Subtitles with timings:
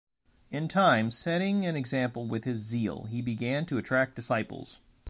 [0.49, 4.79] In time, setting an example with his zeal, he began to attract disciples.